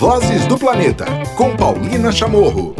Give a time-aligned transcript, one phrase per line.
[0.00, 1.04] Vozes do Planeta,
[1.36, 2.74] com Paulina Chamorro.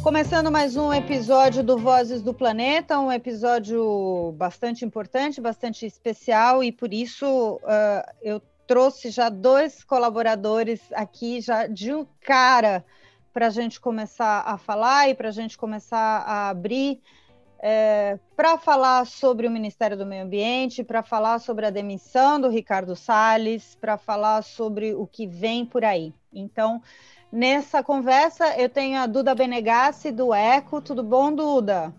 [0.00, 6.70] Começando mais um episódio do Vozes do Planeta, um episódio bastante importante, bastante especial, e
[6.70, 12.84] por isso uh, eu trouxe já dois colaboradores aqui, já de um cara,
[13.32, 17.00] para a gente começar a falar e para a gente começar a abrir
[17.64, 22.48] é, para falar sobre o Ministério do Meio Ambiente, para falar sobre a demissão do
[22.48, 26.12] Ricardo Salles, para falar sobre o que vem por aí.
[26.32, 26.82] Então,
[27.30, 30.82] nessa conversa, eu tenho a Duda Benegassi, do ECO.
[30.82, 31.94] Tudo bom, Duda?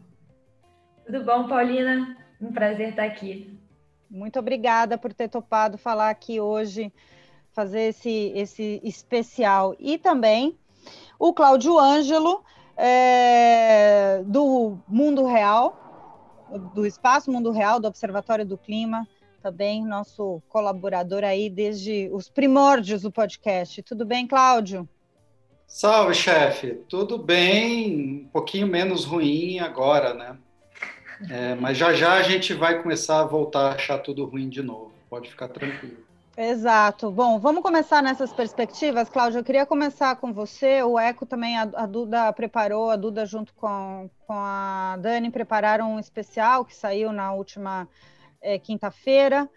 [1.05, 2.17] Tudo bom, Paulina?
[2.41, 3.57] Um prazer estar aqui.
[4.09, 6.91] Muito obrigada por ter topado falar aqui hoje,
[7.53, 9.75] fazer esse, esse especial.
[9.79, 10.57] E também
[11.17, 12.43] o Cláudio Ângelo,
[12.77, 19.07] é, do Mundo Real, do Espaço Mundo Real, do Observatório do Clima,
[19.41, 23.81] também nosso colaborador aí desde os primórdios do podcast.
[23.83, 24.87] Tudo bem, Cláudio?
[25.67, 26.79] Salve, chefe.
[26.87, 30.37] Tudo bem, um pouquinho menos ruim agora, né?
[31.29, 34.61] É, mas já já a gente vai começar a voltar a achar tudo ruim de
[34.61, 34.91] novo.
[35.09, 35.97] Pode ficar tranquilo.
[36.35, 37.11] Exato.
[37.11, 39.37] Bom, vamos começar nessas perspectivas, Cláudia.
[39.37, 40.81] Eu queria começar com você.
[40.81, 45.93] O Eco também, a, a Duda preparou, a Duda junto com, com a Dani prepararam
[45.93, 47.87] um especial que saiu na última
[48.41, 49.47] é, quinta-feira.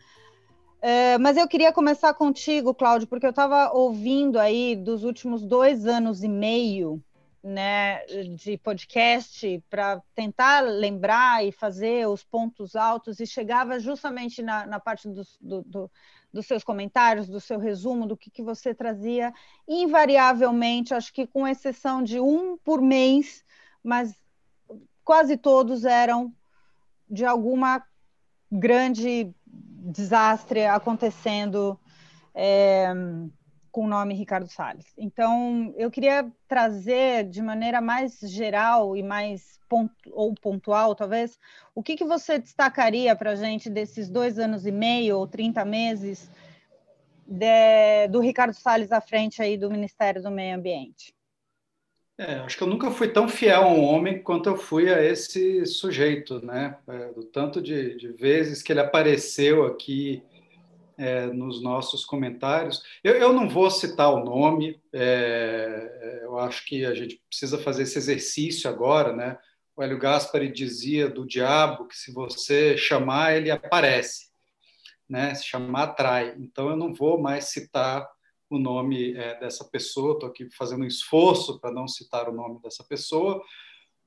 [0.83, 5.87] É, mas eu queria começar contigo, Cláudio, porque eu estava ouvindo aí dos últimos dois
[5.87, 7.03] anos e meio
[7.43, 8.05] né,
[8.35, 14.81] de podcast para tentar lembrar e fazer os pontos altos e chegava justamente na, na
[14.81, 15.91] parte do, do, do
[16.37, 19.33] dos seus comentários, do seu resumo, do que, que você trazia,
[19.67, 23.43] invariavelmente, acho que com exceção de um por mês,
[23.83, 24.15] mas
[25.03, 26.33] quase todos eram
[27.11, 27.83] de alguma
[28.53, 31.79] grande desastre acontecendo
[32.35, 32.93] é,
[33.77, 34.87] com o nome Ricardo Salles.
[34.97, 41.39] Então, eu queria trazer de maneira mais geral e mais pontu ou pontual, talvez,
[41.75, 45.63] o que, que você destacaria para a gente desses dois anos e meio ou 30
[45.67, 46.31] meses
[47.27, 51.15] de, do Ricardo Salles à frente aí do Ministério do Meio Ambiente?
[52.17, 55.05] É, acho que eu nunca fui tão fiel a um homem quanto eu fui a
[55.05, 56.79] esse sujeito, né?
[56.89, 60.23] É, do tanto de, de vezes que ele apareceu aqui
[60.99, 62.83] é, nos nossos comentários.
[63.03, 67.83] Eu, eu, não vou citar o nome, é, eu acho que a gente precisa fazer
[67.83, 69.39] esse exercício agora, né?
[69.77, 74.31] O Hélio Gaspari dizia do diabo que se você chamar, ele aparece,
[75.09, 75.35] né?
[75.35, 76.35] Se chamar, atrai.
[76.39, 78.09] Então, eu não vou mais citar
[78.49, 82.61] o nome é, dessa pessoa, estou aqui fazendo um esforço para não citar o nome
[82.63, 83.43] dessa pessoa,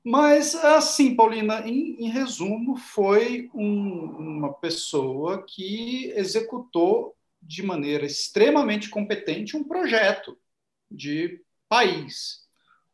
[0.04, 4.04] mas, assim, Paulina, em, em resumo, foi um,
[4.38, 10.38] uma pessoa que executou de maneira extremamente competente um projeto
[10.90, 12.46] de país,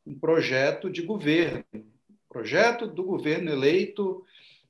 [0.05, 1.65] um projeto de governo,
[2.29, 4.25] projeto do governo eleito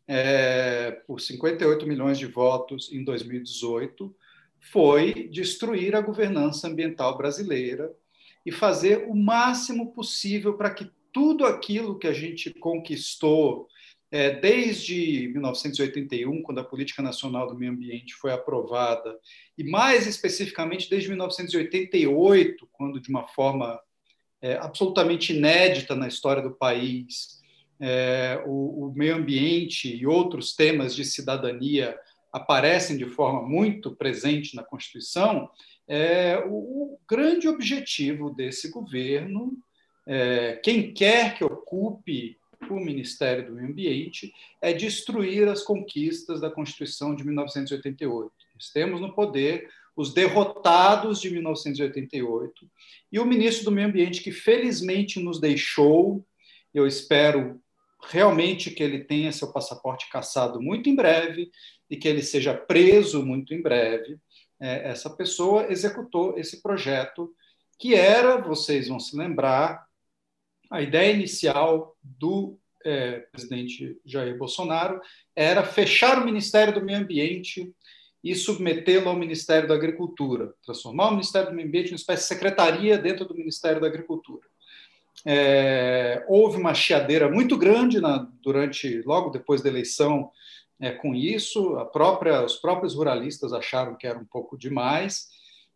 [0.06, 4.14] é, por 58 milhões de votos em 2018
[4.60, 7.92] foi destruir a governança ambiental brasileira
[8.44, 13.68] e fazer o máximo possível para que tudo aquilo que a gente conquistou
[14.10, 19.18] é, desde 1981, quando a Política Nacional do Meio Ambiente foi aprovada,
[19.56, 23.80] e mais especificamente desde 1988, quando, de uma forma
[24.42, 27.40] é, absolutamente inédita na história do país,
[27.80, 31.98] é, o, o meio ambiente e outros temas de cidadania
[32.30, 35.48] aparecem de forma muito presente na Constituição,
[35.88, 36.52] é, o,
[36.92, 39.56] o grande objetivo desse governo
[40.62, 42.38] quem quer que ocupe
[42.70, 48.32] o Ministério do Meio Ambiente é destruir as conquistas da Constituição de 1988.
[48.54, 52.70] Nós temos no poder os derrotados de 1988
[53.10, 56.24] e o ministro do Meio Ambiente que felizmente nos deixou.
[56.74, 57.60] Eu espero
[58.08, 61.50] realmente que ele tenha seu passaporte cassado muito em breve
[61.88, 64.18] e que ele seja preso muito em breve.
[64.60, 67.34] É, essa pessoa executou esse projeto
[67.78, 69.85] que era, vocês vão se lembrar,
[70.70, 75.00] a ideia inicial do é, presidente Jair Bolsonaro
[75.34, 77.72] era fechar o Ministério do Meio Ambiente
[78.22, 82.22] e submetê-lo ao Ministério da Agricultura, transformar o Ministério do Meio Ambiente em uma espécie
[82.22, 84.46] de secretaria dentro do Ministério da Agricultura.
[85.24, 90.30] É, houve uma chiadeira muito grande na, durante, logo depois da eleição,
[90.80, 91.74] é, com isso.
[91.92, 95.28] Própria, os próprios ruralistas acharam que era um pouco demais.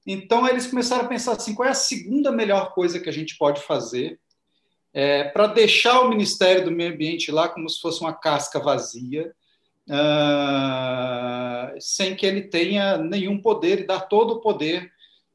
[0.07, 3.37] Então eles começaram a pensar assim: qual é a segunda melhor coisa que a gente
[3.37, 4.21] pode fazer
[4.93, 9.33] é, para deixar o Ministério do Meio Ambiente lá como se fosse uma casca vazia
[9.89, 14.91] uh, sem que ele tenha nenhum poder e dar todo o poder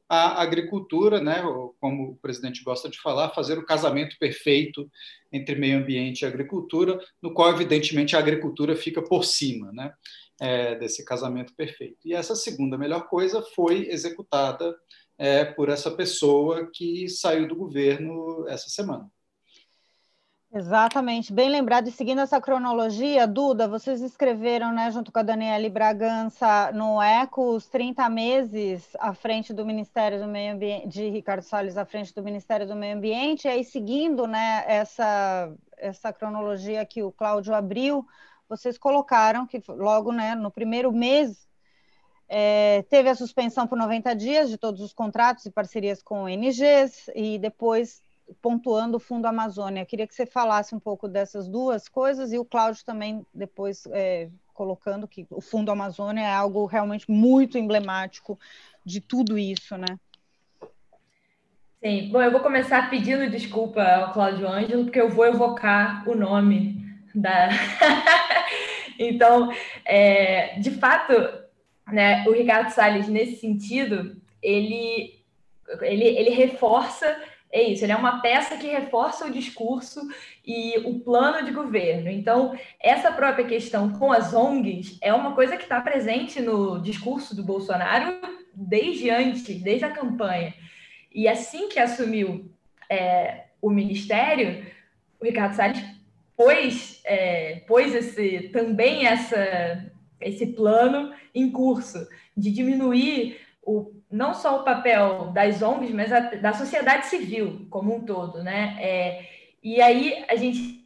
[0.08, 1.42] à agricultura, né?
[1.80, 4.88] como o presidente gosta de falar, fazer o casamento perfeito
[5.32, 9.92] entre meio ambiente e agricultura, no qual, evidentemente, a agricultura fica por cima né?
[10.38, 11.96] É, desse casamento perfeito.
[12.04, 14.76] E essa segunda melhor coisa foi executada
[15.18, 19.10] é, por essa pessoa que saiu do governo essa semana.
[20.52, 21.88] Exatamente, bem lembrado.
[21.88, 27.56] E seguindo essa cronologia, Duda, vocês escreveram, né, junto com a Daniela Bragança, no ECO,
[27.56, 32.14] os 30 meses à frente do Ministério do Meio Ambiente, de Ricardo Salles à frente
[32.14, 37.52] do Ministério do Meio Ambiente, e aí seguindo né, essa, essa cronologia que o Cláudio
[37.54, 38.06] abriu,
[38.48, 41.46] vocês colocaram que logo né, no primeiro mês
[42.28, 47.10] é, teve a suspensão por 90 dias de todos os contratos e parcerias com ONGs,
[47.14, 48.02] e depois
[48.40, 49.86] pontuando o Fundo Amazônia.
[49.86, 54.28] Queria que você falasse um pouco dessas duas coisas e o Cláudio também depois é,
[54.52, 58.38] colocando que o Fundo Amazônia é algo realmente muito emblemático
[58.84, 59.98] de tudo isso, né?
[61.82, 66.14] Sim, bom, eu vou começar pedindo desculpa ao Cláudio Ângelo, porque eu vou evocar o
[66.14, 66.84] nome
[67.14, 67.48] da.
[68.98, 69.52] então,
[69.84, 71.12] é, de fato,
[71.86, 75.22] né, o Ricardo Salles, nesse sentido, ele,
[75.82, 77.16] ele, ele reforça
[77.52, 80.00] é isso, ele é uma peça que reforça o discurso
[80.44, 82.10] e o plano de governo.
[82.10, 87.34] Então, essa própria questão com as ONGs é uma coisa que está presente no discurso
[87.34, 88.18] do Bolsonaro
[88.54, 90.54] desde antes, desde a campanha.
[91.14, 92.50] E assim que assumiu
[92.90, 94.66] é, o ministério,
[95.20, 95.82] o Ricardo Salles
[96.36, 99.90] pôs, é, pôs esse, também essa,
[100.20, 102.06] esse plano em curso
[102.36, 107.94] de diminuir o não só o papel das ONGs, mas a, da sociedade civil como
[107.94, 108.76] um todo, né?
[108.80, 109.28] É,
[109.62, 110.84] e aí a gente,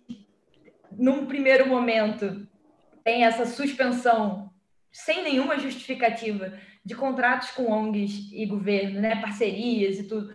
[0.93, 2.47] num primeiro momento,
[3.05, 4.51] tem essa suspensão
[4.91, 6.53] sem nenhuma justificativa
[6.85, 9.21] de contratos com ONGs e governo, né?
[9.21, 10.33] Parcerias e tudo,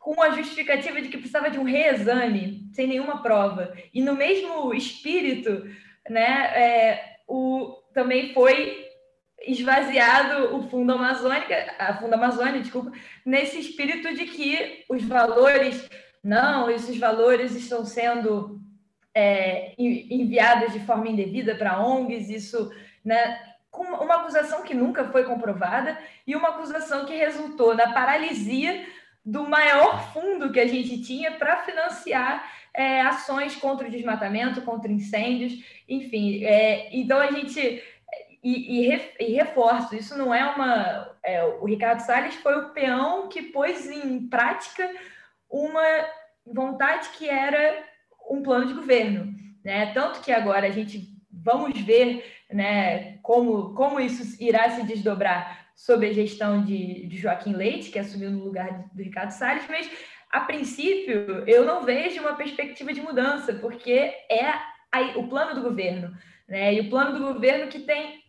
[0.00, 3.76] com a justificativa de que precisava de um reexame, sem nenhuma prova.
[3.92, 5.68] E no mesmo espírito,
[6.08, 6.24] né?
[6.54, 8.85] É, o, também foi
[9.46, 12.92] esvaziado o Fundo Amazônica, a Fundo Amazônia, desculpa,
[13.24, 15.88] nesse espírito de que os valores,
[16.22, 18.60] não, esses valores estão sendo
[19.14, 22.70] é, enviados de forma indevida para ONGs, isso,
[23.04, 23.38] né,
[23.72, 28.86] uma acusação que nunca foi comprovada e uma acusação que resultou na paralisia
[29.24, 34.92] do maior fundo que a gente tinha para financiar é, ações contra o desmatamento, contra
[34.92, 36.44] incêndios, enfim.
[36.44, 37.82] É, então a gente
[38.46, 41.16] e, e, e, reforço, isso não é uma.
[41.20, 44.88] É, o Ricardo Salles foi o peão que pôs em prática
[45.50, 45.82] uma
[46.46, 47.82] vontade que era
[48.30, 49.34] um plano de governo.
[49.64, 49.92] Né?
[49.92, 56.06] Tanto que agora a gente vamos ver né, como, como isso irá se desdobrar sob
[56.06, 59.90] a gestão de, de Joaquim Leite, que assumiu no lugar do Ricardo Salles, mas
[60.30, 64.46] a princípio eu não vejo uma perspectiva de mudança, porque é
[64.92, 66.16] a, o plano do governo.
[66.48, 66.74] Né?
[66.74, 68.24] E o plano do governo que tem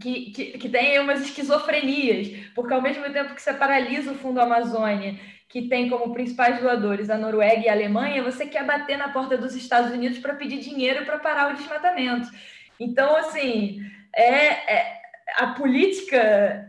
[0.00, 4.40] que, que, que tem umas esquizofrenias, porque ao mesmo tempo que você paralisa o Fundo
[4.40, 5.18] Amazônia,
[5.48, 9.36] que tem como principais doadores a Noruega e a Alemanha, você quer bater na porta
[9.36, 12.28] dos Estados Unidos para pedir dinheiro para parar o desmatamento.
[12.78, 13.80] Então, assim,
[14.14, 14.98] é, é
[15.36, 16.68] a política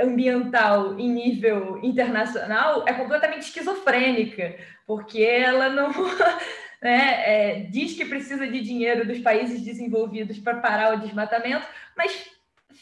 [0.00, 5.90] ambiental em nível internacional é completamente esquizofrênica, porque ela não
[6.82, 11.64] né, é, diz que precisa de dinheiro dos países desenvolvidos para parar o desmatamento,
[11.96, 12.28] mas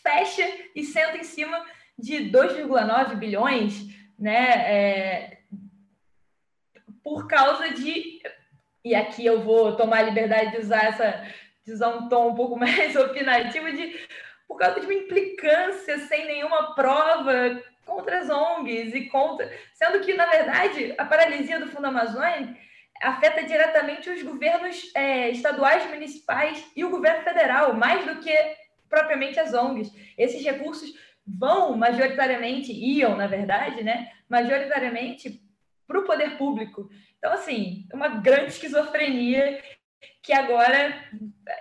[0.02, 1.62] fecha e senta em cima
[1.98, 3.86] de 2,9 bilhões,
[4.18, 5.38] né, é,
[7.04, 8.20] por causa de.
[8.82, 11.26] E aqui eu vou tomar a liberdade de usar essa
[11.66, 14.00] de usar um tom um pouco mais opinativo de
[14.48, 20.14] por causa de uma implicância sem nenhuma prova contra as ONGs e contra, sendo que
[20.14, 22.56] na verdade a paralisia do Fundo Amazônia
[23.00, 28.32] afeta diretamente os governos é, estaduais, municipais e o governo federal, mais do que
[28.88, 29.92] propriamente as ONGs.
[30.18, 30.92] Esses recursos
[31.26, 35.40] vão majoritariamente, iam, na verdade, né, majoritariamente
[35.86, 36.90] para o poder público.
[37.18, 39.62] Então, assim, uma grande esquizofrenia
[40.22, 40.94] que agora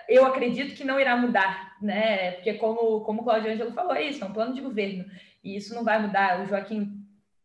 [0.08, 2.32] eu acredito que não irá mudar, né?
[2.32, 5.04] Porque, como, como o Claudio Ângelo falou, é isso, é um plano de governo.
[5.42, 6.40] E isso não vai mudar.
[6.40, 7.04] O Joaquim,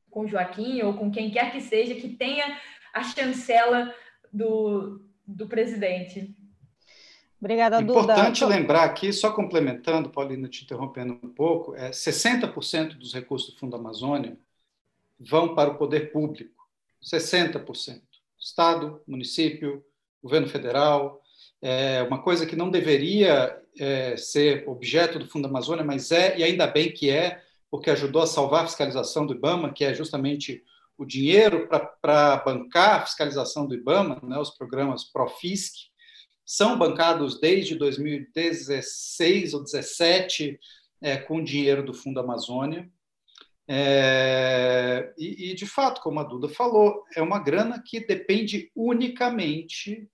[0.10, 2.58] com o Joaquim ou com quem quer que seja, que tenha
[2.96, 3.94] a chancela
[4.32, 6.34] do, do presidente.
[7.40, 7.92] Obrigada, Duda.
[7.92, 13.60] Importante lembrar aqui, só complementando, Paulina, te interrompendo um pouco, é 60% dos recursos do
[13.60, 14.38] Fundo Amazônia
[15.20, 16.68] vão para o poder público,
[17.04, 18.02] 60%.
[18.40, 19.84] Estado, município,
[20.24, 21.22] governo federal,
[21.62, 26.44] é uma coisa que não deveria é, ser objeto do Fundo Amazônia, mas é, e
[26.44, 30.64] ainda bem que é, porque ajudou a salvar a fiscalização do IBAMA, que é justamente
[30.98, 31.68] o dinheiro
[32.02, 35.74] para bancar a fiscalização do IBAMA, né, os programas Profisc,
[36.46, 40.60] são bancados desde 2016 ou 2017
[41.02, 42.90] é, com dinheiro do Fundo Amazônia.
[43.68, 50.08] É, e, e, de fato, como a Duda falou, é uma grana que depende unicamente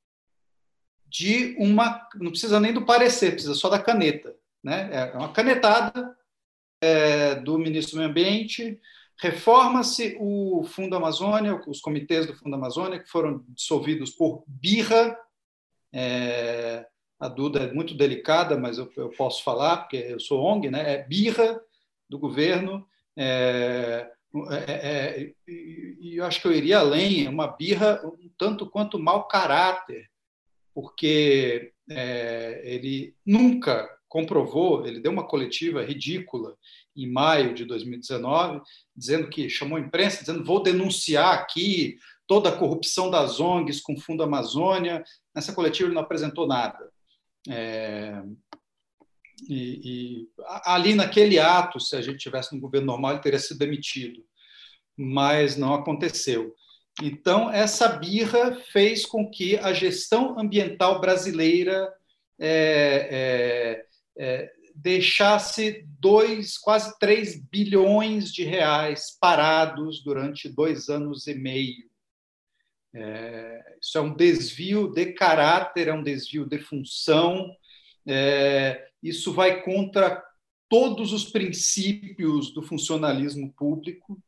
[1.06, 2.08] de uma.
[2.16, 4.34] Não precisa nem do parecer, precisa só da caneta.
[4.64, 4.90] Né?
[4.94, 6.16] É uma canetada
[6.82, 8.80] é, do ministro do Meio Ambiente,
[9.22, 15.16] reforma-se o Fundo Amazônia, os comitês do Fundo Amazônia, que foram dissolvidos por birra.
[15.94, 16.88] É,
[17.20, 20.96] a Duda é muito delicada, mas eu, eu, posso falar, porque eu sou ONG, né?
[20.96, 21.62] é birra
[22.10, 22.84] do governo.
[23.16, 24.10] É,
[24.50, 28.98] é, é, e eu acho que eu iria além, é uma birra um tanto quanto
[28.98, 30.10] mau caráter,
[30.74, 36.58] porque é, ele nunca comprovou, ele deu uma coletiva ridícula
[36.96, 38.62] em maio de 2019,
[38.96, 43.94] dizendo que chamou a imprensa, dizendo vou denunciar aqui toda a corrupção das ONGs com
[43.94, 45.04] o Fundo Amazônia.
[45.34, 46.90] Nessa coletiva ele não apresentou nada.
[47.50, 48.22] É,
[49.48, 50.30] e, e,
[50.66, 54.24] ali naquele ato, se a gente tivesse no governo normal, ele teria sido demitido,
[54.96, 56.54] mas não aconteceu.
[57.02, 61.92] Então, essa birra fez com que a gestão ambiental brasileira
[62.40, 63.86] é, é,
[64.18, 64.52] é,
[64.82, 71.90] deixasse dois, quase 3 bilhões de reais parados durante dois anos e meio.
[72.94, 77.50] É, isso é um desvio de caráter, é um desvio de função,
[78.06, 80.22] é, isso vai contra
[80.68, 84.22] todos os princípios do funcionalismo público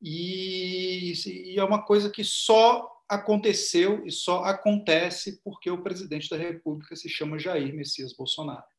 [0.00, 6.36] e, e é uma coisa que só aconteceu e só acontece porque o presidente da
[6.36, 8.71] República se chama Jair Messias Bolsonaro.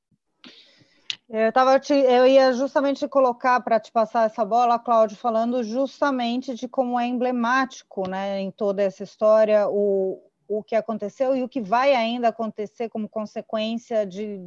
[1.30, 6.54] Eu, tava te, eu ia justamente colocar para te passar essa bola, Cláudio, falando justamente
[6.54, 11.50] de como é emblemático né, em toda essa história o, o que aconteceu e o
[11.50, 14.38] que vai ainda acontecer como consequência de,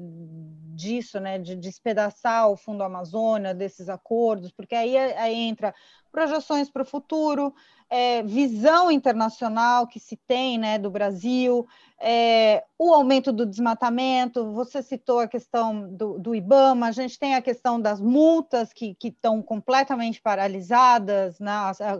[0.74, 5.74] disso, né, de despedaçar o Fundo Amazônia, desses acordos, porque aí, aí entra
[6.12, 7.54] projeções para o futuro,
[7.88, 11.66] é, visão internacional que se tem né, do Brasil,
[11.98, 17.34] é, o aumento do desmatamento, você citou a questão do, do IBAMA, a gente tem
[17.34, 21.52] a questão das multas que estão completamente paralisadas né,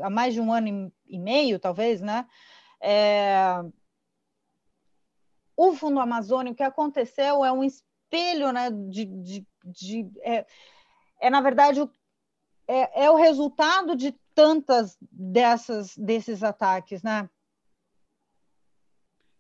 [0.03, 2.27] há, mais de um ano e, meio, talvez, né?
[2.81, 3.65] É,
[5.57, 9.07] o Fundo Amazônia, o que aconteceu é um espelho né, de.
[9.07, 10.45] de, de é,
[11.19, 11.91] é, na verdade, o,
[12.69, 17.29] é, é o resultado de tantas dessas desses ataques, né?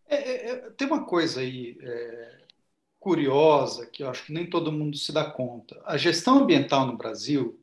[0.09, 2.39] É, é, é, tem uma coisa aí é,
[3.01, 5.81] curiosa que eu acho que nem todo mundo se dá conta.
[5.85, 7.61] A gestão ambiental no Brasil,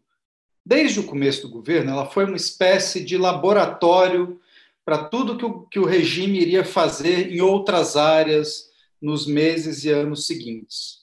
[0.66, 4.42] desde o começo do governo, ela foi uma espécie de laboratório
[4.86, 8.70] para tudo que o, que o regime iria fazer em outras áreas
[9.02, 11.03] nos meses e anos seguintes.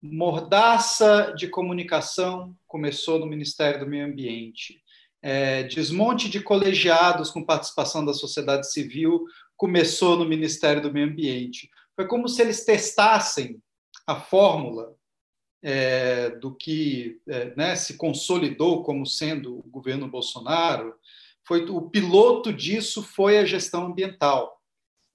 [0.00, 4.80] Mordaça de comunicação começou no Ministério do Meio Ambiente.
[5.20, 9.24] É, desmonte de colegiados com participação da sociedade civil
[9.56, 11.68] começou no Ministério do Meio Ambiente.
[11.96, 13.60] Foi como se eles testassem
[14.06, 14.94] a fórmula
[15.62, 20.94] é, do que é, né, se consolidou como sendo o governo Bolsonaro,
[21.44, 24.60] foi o piloto disso foi a gestão ambiental,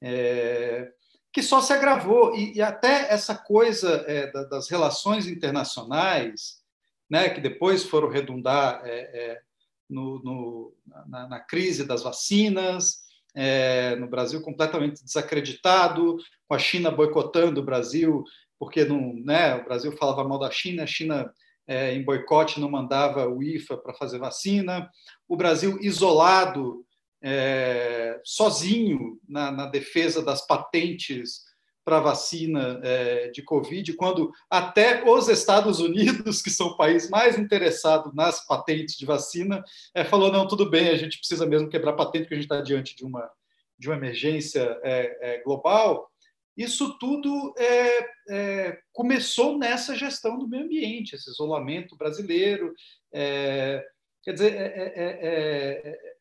[0.02, 0.92] é,
[1.34, 2.36] que só se agravou.
[2.36, 6.62] E, e até essa coisa é, da, das relações internacionais,
[7.10, 9.42] né, que depois foram redundar é, é
[9.90, 10.74] no, no,
[11.08, 13.04] na, na, crise das vacinas,
[13.36, 18.24] é, no Brasil completamente desacreditado, com a China boicotando o Brasil
[18.63, 21.34] porque não, né, o Brasil falava mal da China, a China
[21.68, 24.90] é, em boicote não mandava o IFA para fazer vacina,
[25.28, 26.86] o Brasil isolado,
[27.24, 31.42] é, sozinho na, na, defesa das patentes
[31.86, 37.38] para vacina é, de Covid, quando até os Estados Unidos, que são o país mais
[37.38, 39.63] interessado nas patentes de vacina,
[39.96, 42.62] é, falou não, tudo bem, a gente precisa mesmo quebrar patente porque a gente está
[42.62, 43.30] diante de uma
[43.77, 46.10] de uma emergência é, é, global
[46.56, 52.74] isso tudo é, é, começou nessa gestão do meio ambiente, esse isolamento brasileiro.
[53.12, 53.84] É,
[54.22, 56.12] quer dizer, é,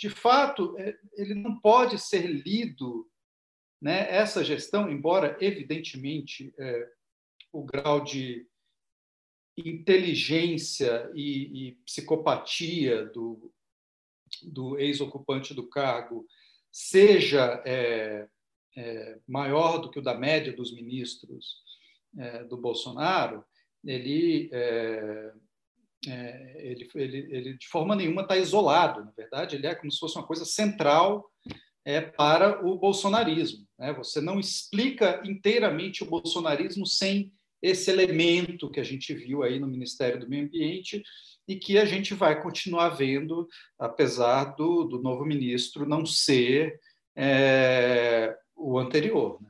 [0.00, 0.74] de fato,
[1.12, 3.06] ele não pode ser lido,
[3.78, 6.54] né, essa gestão, embora, evidentemente,
[7.52, 8.48] o grau de
[9.58, 13.52] inteligência e, e psicopatia do,
[14.42, 16.26] do ex-ocupante do cargo
[16.72, 18.26] seja é,
[19.28, 21.62] maior do que o da média dos ministros
[22.16, 23.44] é, do Bolsonaro,
[23.84, 24.50] ele,
[26.06, 29.04] é, ele, ele, ele, de forma nenhuma está isolado.
[29.04, 31.30] Na verdade, ele é como se fosse uma coisa central
[31.84, 33.66] é, para o bolsonarismo.
[33.78, 33.92] Né?
[33.94, 39.66] Você não explica inteiramente o bolsonarismo sem esse elemento que a gente viu aí no
[39.66, 41.02] Ministério do Meio Ambiente
[41.46, 43.46] e que a gente vai continuar vendo,
[43.78, 46.80] apesar do, do novo ministro não ser
[47.14, 49.38] é, o anterior.
[49.42, 49.49] Né?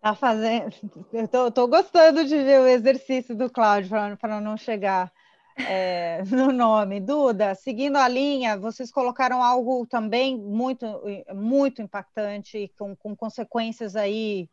[0.00, 0.74] Tá fazendo.
[1.12, 5.12] Eu tô, tô, gostando de ver o exercício do Cláudio para não chegar
[5.58, 7.00] é, no nome.
[7.00, 10.86] Duda, seguindo a linha, vocês colocaram algo também muito,
[11.34, 14.48] muito impactante, com, com consequências aí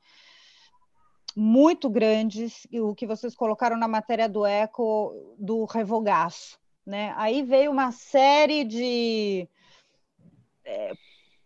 [1.33, 6.59] muito grandes, o que vocês colocaram na matéria do Eco do revogaço.
[6.85, 7.13] Né?
[7.15, 9.47] Aí veio uma série de.
[10.65, 10.93] É,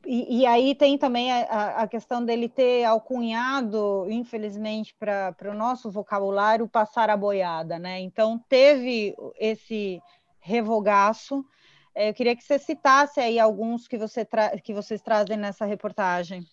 [0.06, 5.92] e, e, aí tem também a, a, questão dele ter alcunhado, infelizmente, para o nosso
[5.92, 8.00] vocabulário, passar a boiada, né?
[8.00, 10.02] Então teve esse
[10.40, 11.46] revogaço.
[11.94, 14.28] É, eu queria que você citasse aí alguns que, você
[14.64, 16.44] que vocês trazem nessa reportagem.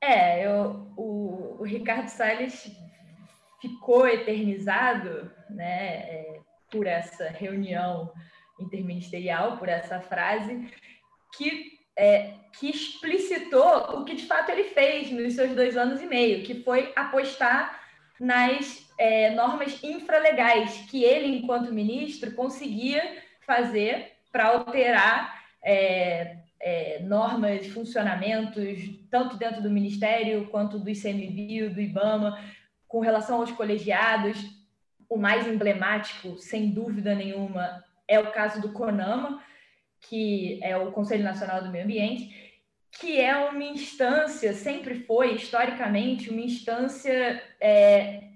[0.00, 2.70] É, eu, o, o Ricardo Salles
[3.60, 6.40] ficou eternizado né, é,
[6.70, 8.10] por essa reunião
[8.58, 10.70] interministerial, por essa frase,
[11.36, 16.06] que, é, que explicitou o que de fato ele fez nos seus dois anos e
[16.06, 17.80] meio, que foi apostar
[18.18, 27.66] nas é, normas infralegais que ele, enquanto ministro, conseguia fazer para alterar é, é, normas,
[27.68, 28.78] funcionamentos,
[29.10, 32.38] tanto dentro do Ministério quanto do ICMBio, do IBAMA,
[32.86, 34.38] com relação aos colegiados.
[35.08, 39.42] O mais emblemático, sem dúvida nenhuma, é o caso do CONAMA,
[40.02, 42.50] que é o Conselho Nacional do Meio Ambiente,
[42.92, 48.30] que é uma instância, sempre foi, historicamente, uma instância é,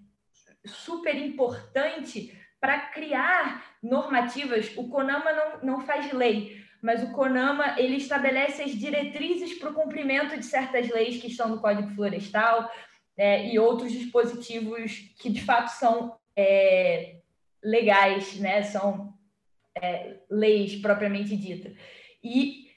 [0.64, 4.72] super importante para criar normativas.
[4.76, 9.74] O CONAMA não, não faz lei, mas o CONAMA ele estabelece as diretrizes para o
[9.74, 12.70] cumprimento de certas leis que estão no Código Florestal
[13.16, 17.16] é, e outros dispositivos que de fato são é,
[17.62, 18.62] legais, né?
[18.62, 19.13] São
[19.80, 21.72] é, leis propriamente dita.
[22.22, 22.68] E,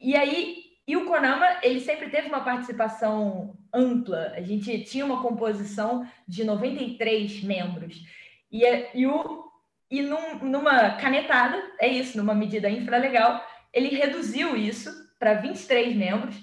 [0.00, 4.32] e aí e o CONAMA ele sempre teve uma participação ampla.
[4.36, 8.04] A gente tinha uma composição de 93 membros.
[8.52, 8.62] E,
[8.94, 9.46] e o
[9.90, 16.36] e num, numa canetada, é isso, numa medida infralegal, ele reduziu isso para 23 membros.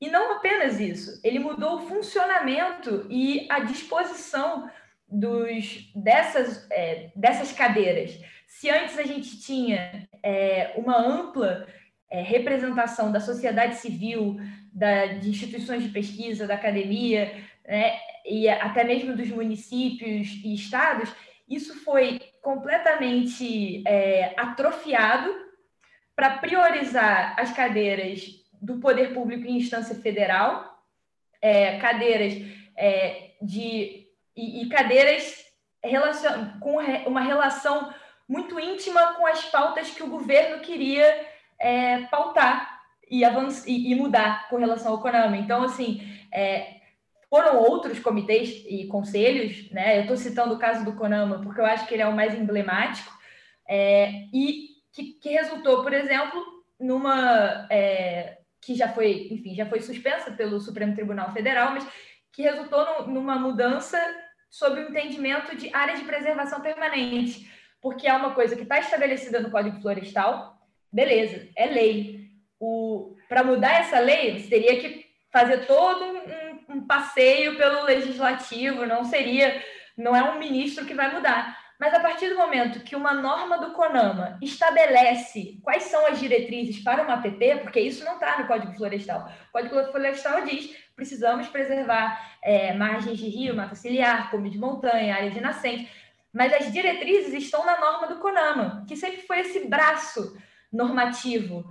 [0.00, 4.70] E não apenas isso, ele mudou o funcionamento e a disposição
[5.06, 8.18] dos, dessas, é, dessas cadeiras.
[8.50, 11.68] Se antes a gente tinha é, uma ampla
[12.10, 14.38] é, representação da sociedade civil,
[14.72, 17.32] da, de instituições de pesquisa, da academia,
[17.64, 21.14] né, e até mesmo dos municípios e estados,
[21.48, 25.30] isso foi completamente é, atrofiado
[26.16, 28.24] para priorizar as cadeiras
[28.60, 30.84] do poder público em instância federal,
[31.40, 32.34] é, cadeiras
[32.76, 35.44] é, de e, e cadeiras
[35.82, 37.94] relacion, com uma relação
[38.30, 41.26] muito íntima com as pautas que o governo queria
[41.58, 45.36] é, pautar e, avançar, e, e, mudar com relação ao CONAMA.
[45.36, 46.00] Então, assim,
[46.32, 46.76] é,
[47.28, 49.98] foram outros comitês e conselhos, né?
[49.98, 52.32] Eu estou citando o caso do CONAMA porque eu acho que ele é o mais
[52.32, 53.12] emblemático,
[53.68, 56.40] é, e que, que, resultou, por exemplo,
[56.78, 61.84] numa é, que já foi, enfim, já foi suspensa pelo Supremo Tribunal Federal, mas
[62.32, 64.00] que resultou no, numa mudança
[64.48, 69.40] sobre o entendimento de área de preservação permanente, porque é uma coisa que está estabelecida
[69.40, 70.58] no Código Florestal,
[70.92, 72.28] beleza, é lei.
[73.28, 79.04] Para mudar essa lei, você teria que fazer todo um um passeio pelo legislativo, não
[79.04, 79.62] seria,
[79.96, 81.58] não é um ministro que vai mudar.
[81.78, 86.82] Mas a partir do momento que uma norma do CONAMA estabelece quais são as diretrizes
[86.82, 89.30] para uma APP, porque isso não está no Código Florestal.
[89.48, 95.14] O Código Florestal diz precisamos preservar é, margens de rio, mata ciliar, come de montanha,
[95.14, 95.90] área de nascente.
[96.32, 100.36] Mas as diretrizes estão na norma do CONAMA, que sempre foi esse braço
[100.72, 101.68] normativo.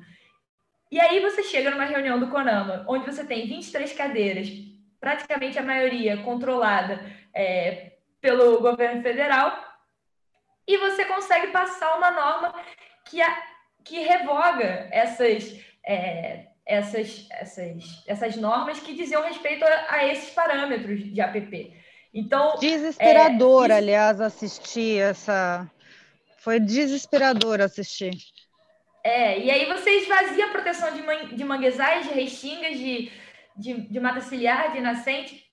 [0.91, 4.49] E aí você chega numa reunião do CONAMA, onde você tem 23 cadeiras,
[4.99, 6.99] praticamente a maioria controlada
[7.33, 9.69] é, pelo governo federal,
[10.67, 12.53] e você consegue passar uma norma
[13.05, 13.43] que, a,
[13.83, 21.03] que revoga essas, é, essas, essas, essas normas que diziam respeito a, a esses parâmetros
[21.03, 21.75] de APP.
[22.13, 25.69] Então, desesperador, é, aliás, assistir essa.
[26.39, 28.13] Foi desesperador assistir.
[29.03, 33.11] É, É, e aí você esvazia a proteção de, man, de manguezais, de restingas, de,
[33.55, 35.45] de, de mata ciliar, de nascente.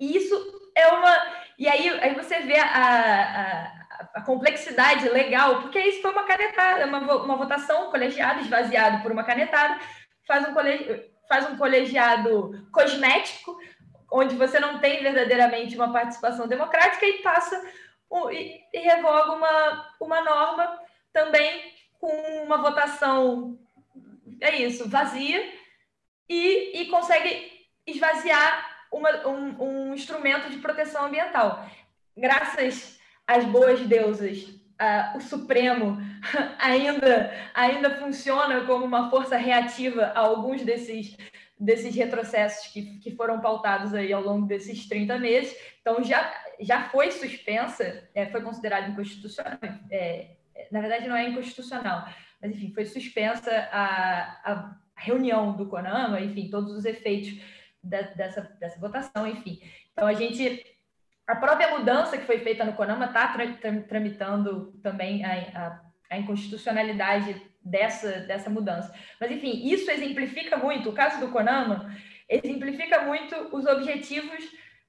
[0.00, 0.34] Isso
[0.74, 1.44] é uma.
[1.58, 6.86] E aí, aí você vê a, a, a complexidade legal, porque isso foi uma canetada,
[6.86, 9.78] uma, uma votação, um colegiado esvaziado por uma canetada,
[10.26, 13.56] faz um, colegi, faz um colegiado cosmético,
[14.10, 17.60] onde você não tem verdadeiramente uma participação democrática e passa
[18.30, 20.78] e, e revoga uma, uma norma
[21.12, 23.58] também com uma votação,
[24.40, 25.52] é isso, vazia,
[26.28, 31.66] e, e consegue esvaziar uma, um, um instrumento de proteção ambiental.
[32.16, 35.98] Graças às boas deusas, uh, o Supremo
[36.58, 41.16] ainda, ainda funciona como uma força reativa a alguns desses,
[41.58, 45.56] desses retrocessos que, que foram pautados aí ao longo desses 30 meses.
[45.80, 49.58] Então, já, já foi suspensa, é, foi considerado inconstitucional,
[49.90, 50.30] é,
[50.70, 52.08] na verdade não é inconstitucional,
[52.40, 57.40] mas enfim, foi suspensa a, a reunião do CONAMA, enfim, todos os efeitos
[57.82, 59.60] da, dessa, dessa votação, enfim.
[59.92, 60.64] Então, a gente,
[61.26, 65.80] a própria mudança que foi feita no CONAMA está tra, tra, tramitando também a, a,
[66.10, 68.92] a inconstitucionalidade dessa, dessa mudança.
[69.20, 71.96] Mas, enfim, isso exemplifica muito, o caso do CONAMA
[72.28, 74.44] exemplifica muito os objetivos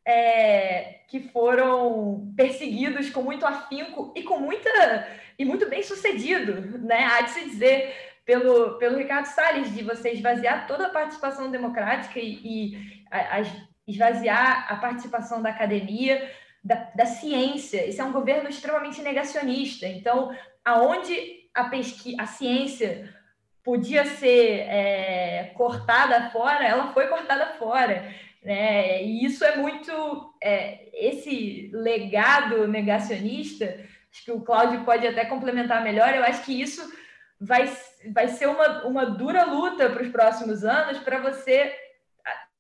[0.05, 5.07] é, que foram perseguidos com muito afinco e com muita
[5.37, 7.03] e muito bem sucedido, né?
[7.05, 7.93] Há de se dizer
[8.25, 13.41] pelo, pelo Ricardo Salles, de você esvaziar toda a participação democrática e, e a, a
[13.87, 16.31] esvaziar a participação da academia,
[16.63, 17.85] da, da ciência.
[17.85, 19.85] Esse é um governo extremamente negacionista.
[19.87, 23.15] Então, aonde a pesquisa, a ciência
[23.63, 28.13] podia ser é, cortada fora, ela foi cortada fora.
[28.43, 29.01] Né?
[29.03, 30.35] E isso é muito.
[30.43, 33.65] É, esse legado negacionista,
[34.11, 36.93] acho que o Cláudio pode até complementar melhor, eu acho que isso
[37.41, 37.65] vai,
[38.13, 41.75] vai ser uma, uma dura luta para os próximos anos para você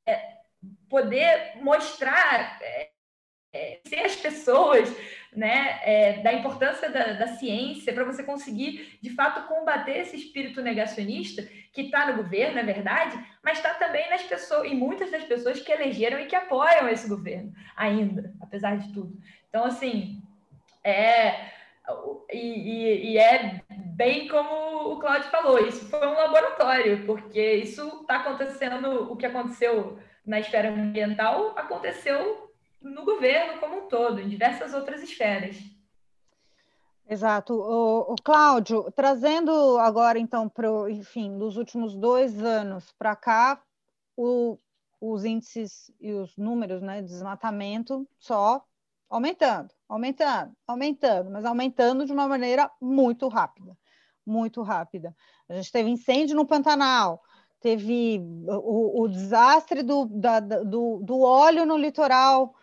[0.07, 0.19] é,
[0.89, 2.57] poder mostrar.
[2.61, 2.89] É,
[3.55, 4.89] é, ser as pessoas
[5.35, 10.61] né, é, da importância da, da ciência para você conseguir, de fato, combater esse espírito
[10.61, 15.23] negacionista que está no governo, é verdade, mas está também nas pessoas, e muitas das
[15.25, 19.17] pessoas que elegeram e que apoiam esse governo ainda, apesar de tudo.
[19.49, 20.21] Então, assim,
[20.83, 21.53] é.
[22.31, 28.01] E, e, e é bem como o Claudio falou, isso foi um laboratório, porque isso
[28.01, 32.44] está acontecendo, o que aconteceu na esfera ambiental aconteceu
[32.89, 35.57] no governo como um todo, em diversas outras esferas.
[37.07, 37.53] Exato.
[37.53, 43.61] O, o Cláudio, trazendo agora, então, para enfim, dos últimos dois anos para cá,
[44.17, 44.57] o,
[44.99, 48.63] os índices e os números né, de desmatamento só
[49.09, 53.77] aumentando, aumentando, aumentando, mas aumentando de uma maneira muito rápida,
[54.25, 55.15] muito rápida.
[55.47, 57.21] A gente teve incêndio no Pantanal,
[57.59, 62.55] teve o, o desastre do, da, do, do óleo no litoral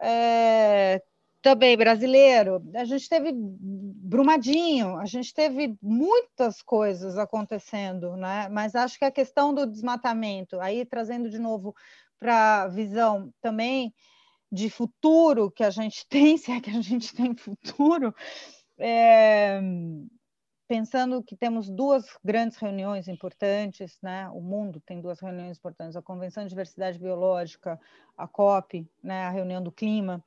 [0.00, 1.02] é,
[1.42, 2.62] também brasileiro.
[2.74, 8.48] A gente teve Brumadinho, a gente teve muitas coisas acontecendo, né?
[8.48, 11.74] Mas acho que a questão do desmatamento, aí trazendo de novo
[12.18, 13.94] para a visão também
[14.50, 18.14] de futuro que a gente tem, se é que a gente tem futuro,
[18.78, 19.60] é,
[20.68, 24.28] pensando que temos duas grandes reuniões importantes, né?
[24.28, 27.80] O mundo tem duas reuniões importantes: a Convenção de Diversidade Biológica,
[28.16, 29.24] a COP, né?
[29.24, 30.22] A reunião do clima,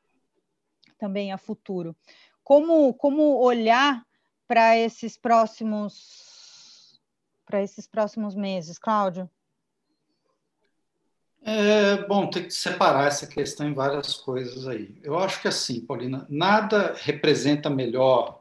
[0.98, 1.96] também a futuro.
[2.44, 4.04] Como como olhar
[4.48, 7.00] para esses próximos
[7.46, 9.30] para esses próximos meses, Cláudio?
[11.44, 14.96] É, bom, tem que separar essa questão em várias coisas aí.
[15.04, 18.41] Eu acho que assim, Paulina, nada representa melhor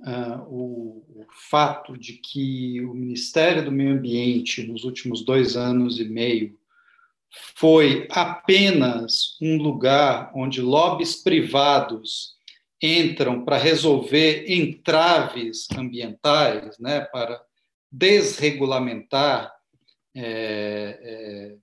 [0.00, 5.98] uh, o, o, fato de que o Ministério do Meio Ambiente, nos últimos dois anos
[5.98, 6.58] e meio,
[7.54, 12.36] foi apenas um lugar onde lobbies privados
[12.80, 17.40] entram para resolver entraves ambientais, né, para
[17.90, 19.52] desregulamentar
[20.14, 21.56] é, é,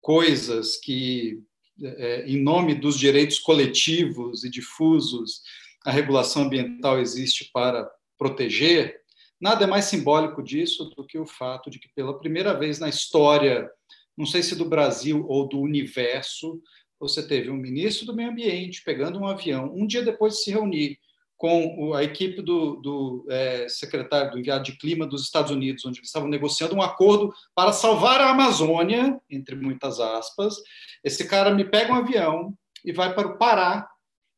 [0.00, 1.42] coisas que,
[1.82, 5.42] é, em nome dos direitos coletivos e difusos,
[5.84, 9.00] a regulação ambiental existe para proteger,
[9.40, 12.88] nada é mais simbólico disso do que o fato de que, pela primeira vez na
[12.88, 13.70] história,
[14.16, 16.60] não sei se do Brasil ou do universo,
[16.98, 20.50] você teve um ministro do Meio Ambiente pegando um avião, um dia depois de se
[20.50, 20.98] reunir
[21.40, 25.98] com a equipe do, do é, secretário do enviado de clima dos Estados Unidos, onde
[25.98, 30.56] eles estavam negociando um acordo para salvar a Amazônia, entre muitas aspas.
[31.02, 33.88] Esse cara me pega um avião e vai para o Pará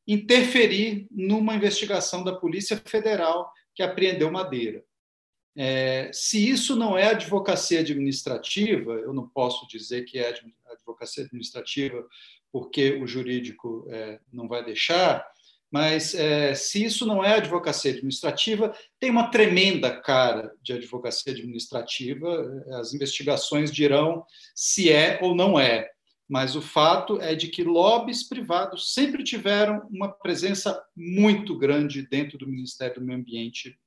[0.07, 4.85] interferir numa investigação da Polícia Federal que apreendeu madeira.
[5.57, 10.35] É, se isso não é advocacia administrativa, eu não posso dizer que é
[10.71, 12.07] advocacia administrativa
[12.51, 15.27] porque o jurídico é, não vai deixar,
[15.71, 22.63] mas é, se isso não é advocacia administrativa, tem uma tremenda cara de advocacia administrativa.
[22.79, 24.23] As investigações dirão
[24.55, 25.91] se é ou não é.
[26.33, 32.39] Mas o fato é de que lobbies privados sempre tiveram uma presença muito grande dentro
[32.39, 33.79] do Ministério do Meio Ambiente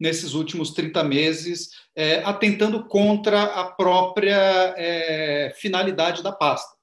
[0.00, 6.76] nesses últimos 30 meses, é, atentando contra a própria é, finalidade da pasta.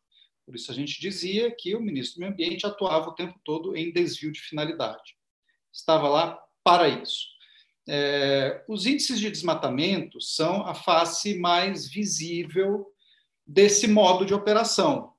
[0.45, 3.75] Por isso a gente dizia que o ministro do Meio Ambiente atuava o tempo todo
[3.75, 5.17] em desvio de finalidade.
[5.69, 7.25] Estava lá para isso.
[7.89, 12.94] É, os índices de desmatamento são a face mais visível
[13.45, 15.13] desse modo de operação.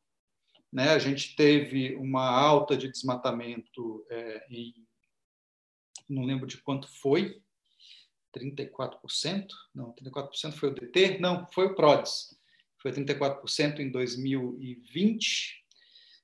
[0.73, 0.91] Né?
[0.91, 4.75] A gente teve uma alta de desmatamento é, em,
[6.09, 7.41] não lembro de quanto foi,
[8.37, 9.47] 34%?
[9.75, 11.19] Não, 34% foi o DT?
[11.19, 12.37] Não, foi o PRODES
[12.87, 15.65] foi 34% em 2020.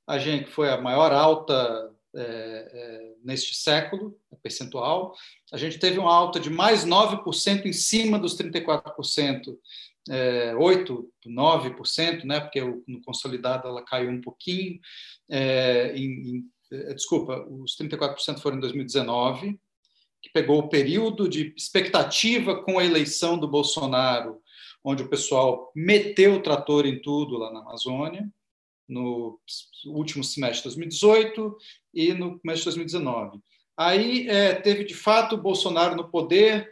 [0.07, 5.15] A gente foi a maior alta é, é, neste século, percentual.
[5.53, 9.57] A gente teve uma alta de mais 9% em cima dos 34%,
[10.11, 14.81] é, 8%, 9%, né, porque no consolidado ela caiu um pouquinho.
[15.31, 19.59] É, em, em, é, desculpa, os 34% foram em 2019,
[20.21, 24.43] que pegou o período de expectativa com a eleição do Bolsonaro
[24.85, 28.29] onde o pessoal meteu o trator em tudo lá na Amazônia,
[28.89, 29.39] no
[29.87, 31.57] último semestre de 2018
[31.95, 33.39] e no começo de 2019.
[33.77, 36.69] Aí é, teve, de fato, o Bolsonaro no poder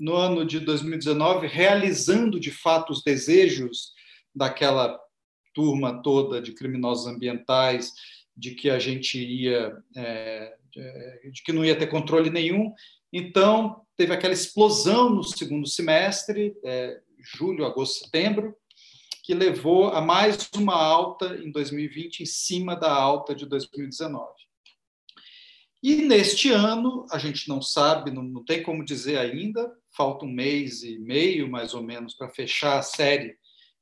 [0.00, 3.92] no ano de 2019, realizando, de fato, os desejos
[4.34, 4.98] daquela
[5.52, 7.92] turma toda de criminosos ambientais,
[8.34, 10.56] de que a gente ia, é,
[11.30, 12.72] de que não ia ter controle nenhum.
[13.12, 16.98] Então, teve aquela explosão no segundo semestre, é,
[17.36, 18.56] julho, agosto, setembro,
[19.22, 24.32] que levou a mais uma alta em 2020 em cima da alta de 2019.
[25.82, 30.30] E neste ano, a gente não sabe, não, não tem como dizer ainda, falta um
[30.30, 33.36] mês e meio, mais ou menos, para fechar a série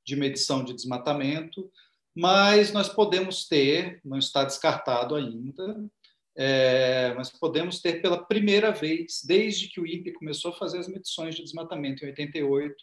[0.04, 1.70] de medição de desmatamento,
[2.16, 5.88] mas nós podemos ter, não está descartado ainda,
[6.36, 10.88] é, mas podemos ter pela primeira vez, desde que o INPE começou a fazer as
[10.88, 12.74] medições de desmatamento em 88,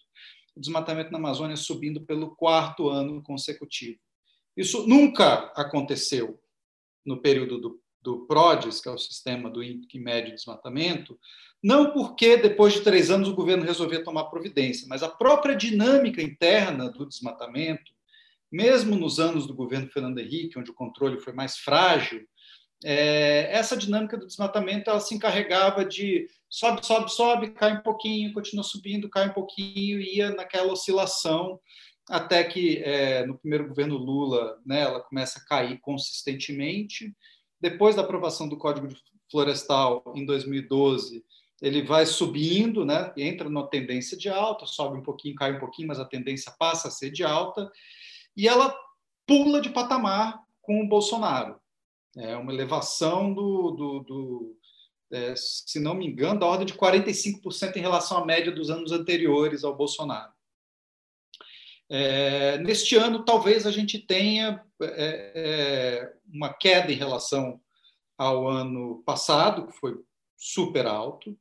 [0.55, 3.99] o desmatamento na Amazônia subindo pelo quarto ano consecutivo.
[4.55, 6.39] Isso nunca aconteceu
[7.05, 11.19] no período do, do PRODES, que é o sistema do índice médio de desmatamento,
[11.65, 16.21] não porque depois de três anos o governo resolvia tomar providência, mas a própria dinâmica
[16.21, 17.91] interna do desmatamento,
[18.51, 22.23] mesmo nos anos do governo Fernando Henrique, onde o controle foi mais frágil,
[22.84, 28.32] é, essa dinâmica do desmatamento ela se encarregava de sobe, sobe, sobe, cai um pouquinho,
[28.32, 31.60] continua subindo, cai um pouquinho, ia naquela oscilação
[32.08, 37.12] até que é, no primeiro governo Lula né, ela começa a cair consistentemente.
[37.60, 38.88] Depois da aprovação do Código
[39.32, 41.25] Florestal em 2012,
[41.62, 45.88] ele vai subindo, né, entra numa tendência de alta, sobe um pouquinho, cai um pouquinho,
[45.88, 47.72] mas a tendência passa a ser de alta,
[48.36, 48.76] e ela
[49.26, 51.60] pula de patamar com o Bolsonaro.
[52.18, 54.58] É uma elevação do, do, do
[55.12, 58.91] é, se não me engano, da ordem de 45% em relação à média dos anos
[58.91, 60.34] anteriores ao Bolsonaro.
[61.89, 67.62] É, neste ano, talvez a gente tenha é, é uma queda em relação
[68.18, 69.96] ao ano passado, que foi
[70.36, 71.38] super alto,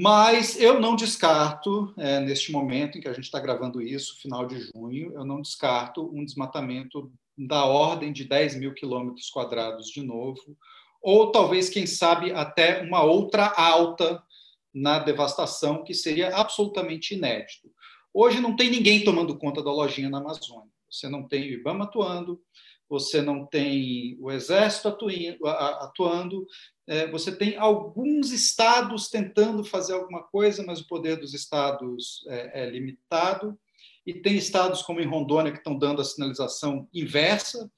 [0.00, 4.46] mas eu não descarto, é, neste momento em que a gente está gravando isso, final
[4.46, 10.00] de junho, eu não descarto um desmatamento da ordem de 10 mil quilômetros quadrados de
[10.00, 10.56] novo,
[11.02, 14.22] ou talvez, quem sabe, até uma outra alta
[14.72, 17.68] na devastação, que seria absolutamente inédito.
[18.14, 20.70] Hoje não tem ninguém tomando conta da lojinha na Amazônia.
[20.88, 22.40] Você não tem o IBAMA atuando,
[22.88, 24.88] você não tem o Exército
[25.46, 26.46] atuando,
[26.86, 32.62] é, você tem alguns estados tentando fazer alguma coisa, mas o poder dos estados é,
[32.62, 33.58] é limitado
[34.06, 37.70] e tem estados como em Rondônia que estão dando a sinalização inversa,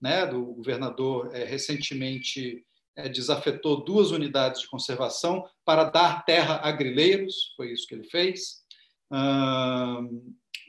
[0.00, 2.64] né, do governador é, recentemente
[3.12, 8.62] desafetou duas unidades de conservação para dar terra a grileiros, foi isso que ele fez.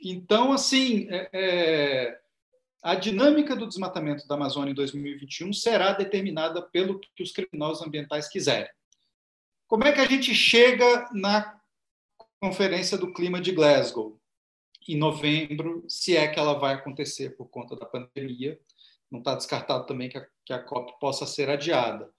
[0.02, 2.18] Então, assim, é,
[2.82, 8.28] a dinâmica do desmatamento da Amazônia em 2021 será determinada pelo que os criminosos ambientais
[8.28, 8.70] quiserem.
[9.68, 11.58] Como é que a gente chega na
[12.40, 14.20] Conferência do Clima de Glasgow?
[14.88, 18.58] em novembro, se é que ela vai acontecer por conta da pandemia.
[19.10, 22.10] Não está descartado também que a, que a COP possa ser adiada.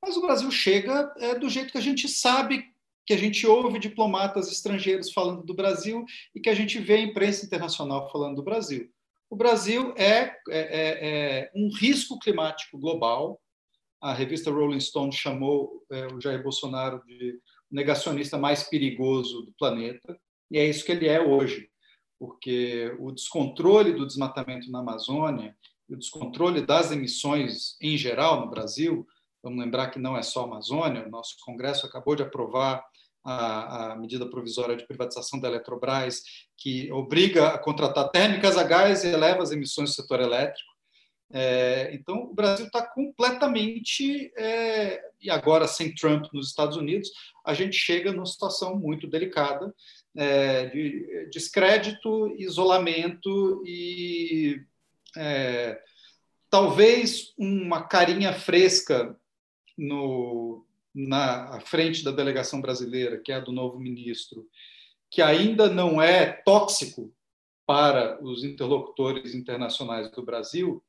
[0.00, 2.64] Mas o Brasil chega é, do jeito que a gente sabe
[3.06, 7.00] que a gente ouve diplomatas estrangeiros falando do Brasil e que a gente vê a
[7.00, 8.92] imprensa internacional falando do Brasil.
[9.32, 13.40] O Brasil é, é, é, é um risco climático global.
[13.98, 17.40] A revista Rolling Stone chamou é, o Jair Bolsonaro de
[17.70, 21.70] negacionista mais perigoso do planeta, e é isso que ele é hoje,
[22.18, 25.56] porque o descontrole do desmatamento na Amazônia
[25.88, 29.06] o descontrole das emissões em geral no Brasil,
[29.42, 32.84] vamos lembrar que não é só a Amazônia, o nosso Congresso acabou de aprovar
[33.24, 36.22] a, a, medida provisória de privatização da Eletrobras,
[36.56, 40.72] que obriga a contratar térmicas a gás e eleva as emissões do setor elétrico.
[41.34, 47.10] É, então, o Brasil está completamente, é, e agora sem Trump nos Estados Unidos,
[47.44, 49.74] a gente chega numa situação muito delicada
[50.14, 54.60] é, de descrédito, isolamento e
[55.16, 55.80] é,
[56.50, 59.16] talvez uma carinha fresca
[59.76, 64.46] no, na frente da delegação brasileira, que é a do novo ministro,
[65.10, 67.12] que ainda não é tóxico
[67.66, 70.82] para os interlocutores internacionais do Brasil,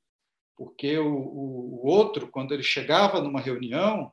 [0.56, 4.12] porque o, o, outro, quando ele chegava numa reunião,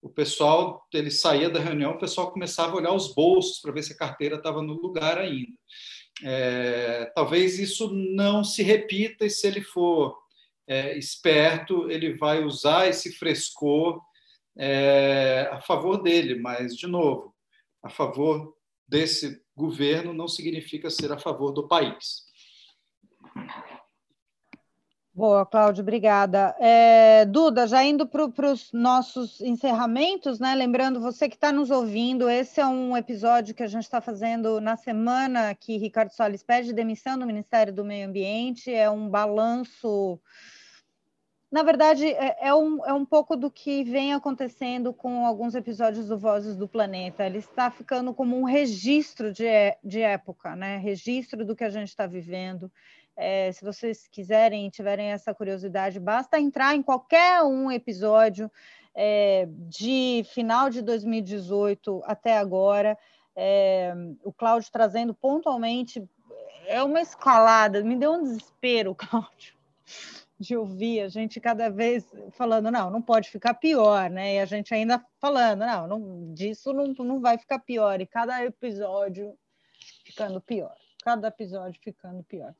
[0.00, 3.82] o pessoal, ele saía da reunião, o pessoal começava a olhar os bolsos para ver
[3.82, 5.52] se a carteira estava no lugar ainda.
[6.24, 10.16] É, talvez isso não se repita e se ele for
[10.66, 14.00] é, esperto, ele vai usar esse frescor
[14.56, 17.34] é, a favor dele, mas, de novo,
[17.82, 18.54] a favor
[18.86, 22.30] desse governo não significa ser a favor do país.
[25.14, 26.56] Boa, Cláudio, obrigada.
[26.58, 30.54] É, Duda, já indo para os nossos encerramentos, né?
[30.54, 34.58] Lembrando você que está nos ouvindo, esse é um episódio que a gente está fazendo
[34.58, 40.18] na semana que Ricardo Salles pede demissão do Ministério do Meio Ambiente, é um balanço.
[41.52, 46.08] Na verdade, é, é, um, é um pouco do que vem acontecendo com alguns episódios
[46.08, 47.26] do Vozes do Planeta.
[47.26, 49.44] Ele está ficando como um registro de,
[49.84, 50.78] de época, né?
[50.78, 52.72] Registro do que a gente está vivendo
[53.16, 58.50] é, se vocês quiserem, tiverem essa curiosidade, basta entrar em qualquer um episódio
[58.94, 62.96] é, de final de 2018 até agora.
[63.34, 66.02] É, o Cláudio trazendo pontualmente
[66.66, 69.54] é uma escalada, me deu um desespero, Cláudio,
[70.42, 74.36] de ouvir a gente cada vez falando, não, não pode ficar pior, né?
[74.36, 78.44] E a gente ainda falando, não, não disso não, não vai ficar pior, e cada
[78.44, 79.34] episódio
[80.04, 82.54] ficando pior cada episódio ficando pior.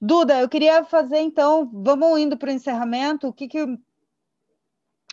[0.00, 3.28] Duda, eu queria fazer então, vamos indo para o encerramento.
[3.28, 3.78] O que que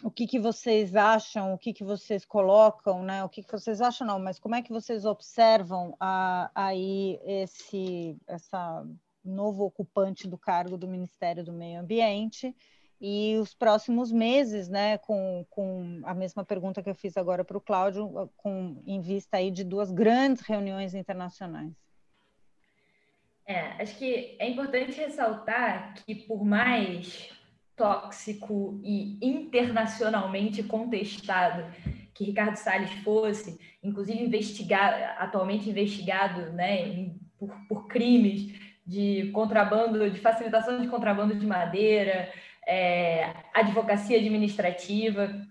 [0.03, 3.23] o que, que vocês acham, o que, que vocês colocam, né?
[3.23, 8.15] O que, que vocês acham não, mas como é que vocês observam a, aí esse
[8.27, 8.85] essa
[9.27, 12.55] novo ocupante do cargo do Ministério do Meio Ambiente
[12.99, 14.97] e os próximos meses, né?
[14.97, 19.37] Com, com a mesma pergunta que eu fiz agora para o Cláudio, com em vista
[19.37, 21.73] aí de duas grandes reuniões internacionais.
[23.45, 27.29] É, acho que é importante ressaltar que, por mais
[27.77, 31.63] tóxico e internacionalmente contestado
[32.13, 38.51] que Ricardo Salles fosse, inclusive investigado, atualmente investigado né, por, por crimes
[38.87, 42.31] de contrabando, de facilitação de contrabando de madeira,
[42.65, 45.45] é, advocacia administrativa,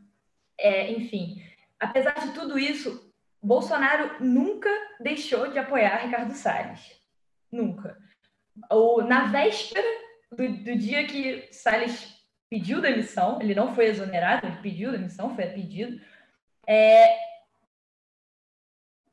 [0.59, 1.43] é, enfim.
[1.79, 6.99] Apesar de tudo isso, Bolsonaro nunca deixou de apoiar Ricardo Salles.
[7.53, 7.99] Nunca.
[8.71, 9.87] Ou, na véspera
[10.33, 12.17] do, do dia que Salles
[12.49, 16.01] pediu demissão, ele não foi exonerado, ele pediu demissão, foi a pedido,
[16.67, 17.17] é,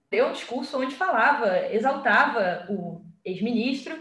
[0.09, 3.95] deu um discurso onde falava, exaltava o ex-ministro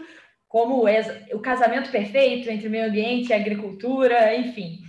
[0.47, 0.85] como
[1.31, 4.79] o casamento perfeito entre meio ambiente e agricultura, enfim.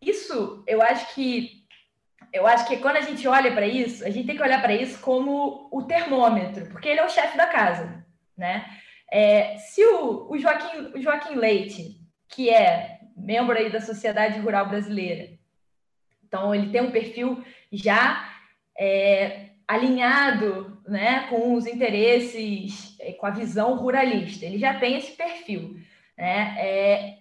[0.00, 1.58] Isso, eu acho que
[2.32, 4.74] eu acho que quando a gente olha para isso, a gente tem que olhar para
[4.74, 7.98] isso como o termômetro, porque ele é o chefe da casa
[8.38, 8.64] né?
[9.10, 14.68] É, se o, o, Joaquim, o Joaquim Leite, que é membro aí da Sociedade Rural
[14.68, 15.36] Brasileira,
[16.24, 17.42] então ele tem um perfil
[17.72, 18.32] já
[18.78, 25.12] é, alinhado né, com os interesses, é, com a visão ruralista, ele já tem esse
[25.12, 25.76] perfil.
[26.16, 26.56] Né?
[26.58, 27.18] É,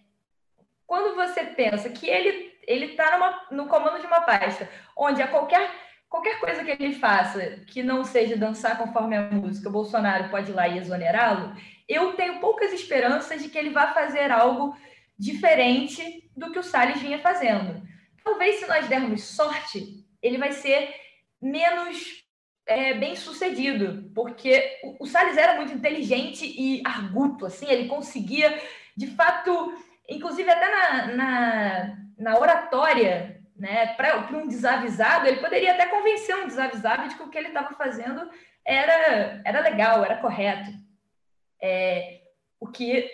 [0.85, 5.71] quando você pensa que ele ele está no comando de uma pasta onde a qualquer
[6.09, 10.51] qualquer coisa que ele faça que não seja dançar conforme a música, o Bolsonaro pode
[10.51, 11.55] ir lá e exonerá-lo,
[11.87, 14.75] eu tenho poucas esperanças de que ele vá fazer algo
[15.17, 17.81] diferente do que o Salles vinha fazendo.
[18.23, 20.93] Talvez, se nós dermos sorte, ele vai ser
[21.41, 22.26] menos
[22.67, 28.61] é, bem sucedido, porque o, o Salles era muito inteligente e arguto, assim, ele conseguia,
[28.95, 29.73] de fato,
[30.09, 33.87] inclusive até na, na, na oratória né?
[33.95, 37.73] Para um desavisado, ele poderia até convencer um desavisado de que o que ele estava
[37.73, 38.29] fazendo
[38.63, 40.69] era, era legal, era correto.
[41.61, 42.21] É,
[42.59, 43.09] o que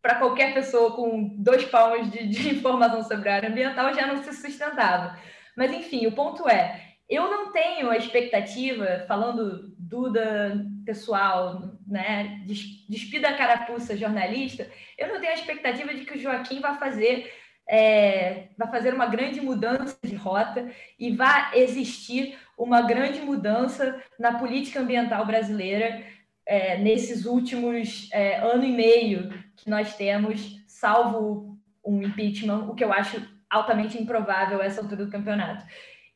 [0.00, 4.22] para qualquer pessoa com dois palmos de, de, informação sobre a área ambiental já não
[4.22, 5.18] se sustentava.
[5.56, 12.42] Mas, enfim, o ponto é: eu não tenho a expectativa, falando Duda pessoal, né,
[12.88, 17.30] despida a carapuça jornalista, eu não tenho a expectativa de que o Joaquim vai fazer
[17.68, 24.38] é, vai fazer uma grande mudança de rota e vai existir uma grande mudança na
[24.38, 26.02] política ambiental brasileira
[26.46, 32.82] é, nesses últimos é, ano e meio que nós temos, salvo um impeachment, o que
[32.82, 35.64] eu acho altamente improvável essa altura do campeonato.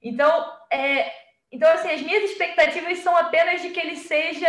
[0.02, 1.12] Então, é,
[1.50, 4.48] então assim, as minhas expectativas são apenas de que ele seja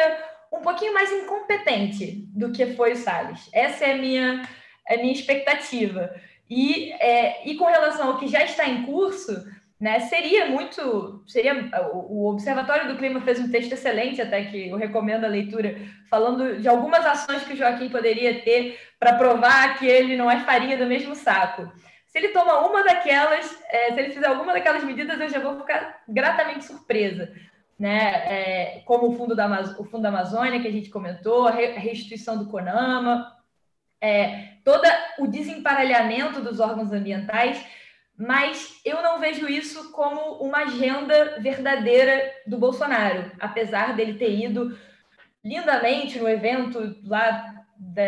[0.51, 3.49] um pouquinho mais incompetente do que foi o Salles.
[3.51, 4.47] Essa é a minha,
[4.87, 6.13] a minha expectativa.
[6.49, 9.33] E, é, e com relação ao que já está em curso,
[9.81, 11.23] né, seria muito.
[11.27, 15.75] seria O Observatório do Clima fez um texto excelente, até que eu recomendo a leitura,
[16.09, 20.39] falando de algumas ações que o Joaquim poderia ter para provar que ele não é
[20.41, 21.69] farinha do mesmo saco.
[22.13, 25.57] Se ele toma uma daquelas, é, se ele fizer alguma daquelas medidas, eu já vou
[25.57, 27.33] ficar gratamente surpresa.
[27.79, 27.97] Né?
[27.97, 29.47] É, como o fundo, da,
[29.79, 33.35] o fundo da Amazônia, que a gente comentou, a restituição do CONAMA,
[33.99, 34.83] é, todo
[35.17, 37.65] o desemparelhamento dos órgãos ambientais,
[38.15, 44.77] mas eu não vejo isso como uma agenda verdadeira do Bolsonaro, apesar dele ter ido
[45.43, 48.03] lindamente no evento lá da,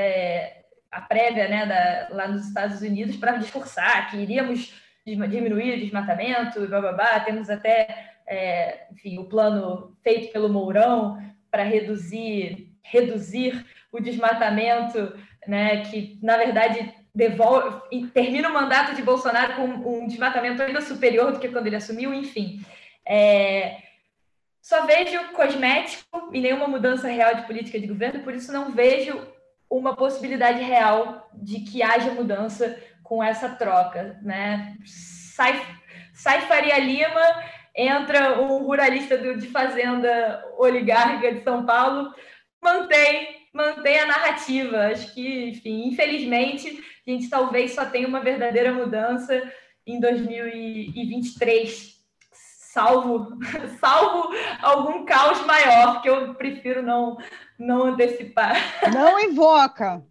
[0.95, 4.73] a prévia, né, da, lá nos Estados Unidos para discursar que iríamos
[5.05, 11.21] diminuir o desmatamento e blá, temos até é, enfim, o plano feito pelo Mourão
[11.51, 15.13] para reduzir reduzir o desmatamento
[15.45, 21.33] né, que na verdade devolve, termina o mandato de Bolsonaro com um desmatamento ainda superior
[21.33, 22.61] do que quando ele assumiu, enfim.
[23.05, 23.77] É,
[24.61, 29.34] só vejo cosmético e nenhuma mudança real de política de governo, por isso não vejo
[29.69, 34.19] uma possibilidade real de que haja mudança com essa troca.
[34.21, 34.75] Né?
[34.85, 35.61] Sai,
[36.13, 37.43] sai Faria Lima,
[37.75, 42.13] entra um ruralista do, de fazenda oligarca de São Paulo,
[42.61, 44.87] mantém mantém a narrativa.
[44.87, 49.41] Acho que, enfim, infelizmente, a gente talvez só tenha uma verdadeira mudança
[49.87, 51.94] em 2023,
[52.75, 53.29] salvo,
[53.79, 54.29] salvo
[54.61, 57.17] algum caos maior, que eu prefiro não,
[57.57, 58.57] não antecipar.
[58.93, 60.03] Não invoca.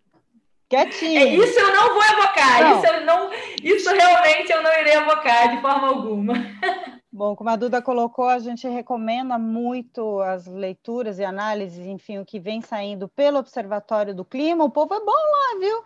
[0.66, 1.20] Quietinho.
[1.20, 2.60] É, isso eu não vou evocar.
[2.62, 2.78] Não.
[2.78, 3.30] Isso, eu não,
[3.62, 6.32] isso realmente eu não irei evocar de forma alguma.
[7.12, 12.24] Bom, como a Duda colocou, a gente recomenda muito as leituras e análises, enfim, o
[12.24, 14.64] que vem saindo pelo Observatório do Clima.
[14.64, 15.84] O povo é bom lá, viu?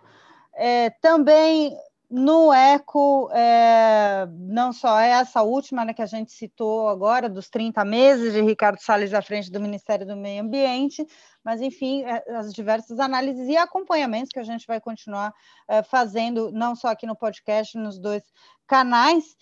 [0.55, 1.77] É, também
[2.09, 7.85] no ECO, é, não só essa última né, que a gente citou agora, dos 30
[7.85, 11.05] meses de Ricardo Salles à frente do Ministério do Meio Ambiente,
[11.43, 15.31] mas, enfim, é, as diversas análises e acompanhamentos que a gente vai continuar
[15.67, 18.23] é, fazendo, não só aqui no podcast, nos dois
[18.65, 19.35] canais.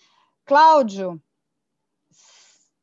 [0.44, 1.18] Cláudio,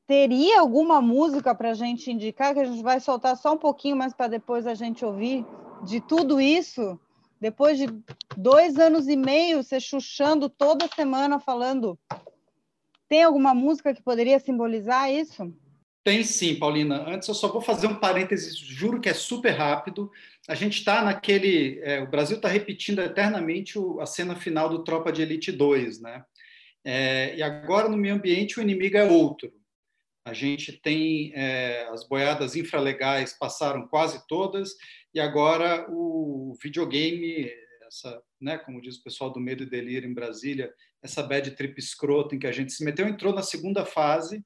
[0.08, 3.96] teria alguma música para a gente indicar, que a gente vai soltar só um pouquinho,
[3.96, 5.46] mas para depois a gente ouvir
[5.84, 7.00] de tudo isso?
[7.40, 7.88] Depois de
[8.36, 12.00] dois anos e meio, você chuchando toda semana falando.
[13.08, 15.54] Tem alguma música que poderia simbolizar isso?
[16.04, 17.04] Tem sim, Paulina.
[17.08, 20.12] Antes eu só vou fazer um parênteses, juro que é super rápido.
[20.48, 21.80] A gente está naquele.
[21.82, 26.02] É, o Brasil está repetindo eternamente o, a cena final do Tropa de Elite 2,
[26.02, 26.24] né?
[26.84, 29.52] É, e agora no meio ambiente o inimigo é outro.
[30.26, 34.76] A gente tem é, as boiadas infralegais passaram quase todas
[35.14, 37.52] e agora o videogame,
[37.86, 40.74] essa, né, como diz o pessoal do Medo e Delírio em Brasília,
[41.04, 44.44] essa bad trip escrota em que a gente se meteu, entrou na segunda fase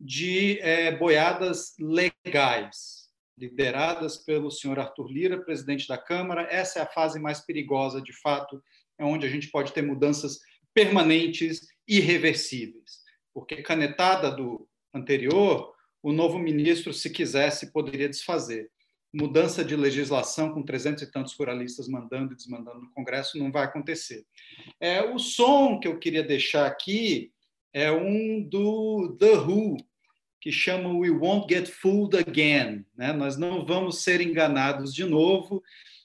[0.00, 3.08] de é, boiadas legais,
[3.38, 6.48] lideradas pelo senhor Arthur Lira, presidente da Câmara.
[6.50, 8.60] Essa é a fase mais perigosa, de fato,
[8.98, 10.40] é onde a gente pode ter mudanças
[10.74, 13.00] permanentes, irreversíveis,
[13.32, 15.72] porque canetada do anterior,
[16.02, 18.70] o novo ministro, se quisesse, poderia desfazer.
[19.12, 23.64] Mudança de legislação com trezentos e tantos ruralistas mandando e desmandando no Congresso não vai
[23.64, 24.24] acontecer.
[24.80, 27.32] É, o som que eu queria deixar aqui
[27.72, 29.76] é um do The Who,
[30.40, 32.86] que chama We Won't Get Fooled Again.
[32.96, 33.12] Né?
[33.12, 35.62] Nós não vamos ser enganados de novo.